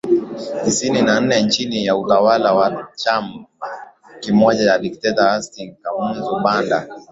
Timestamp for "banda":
6.43-6.87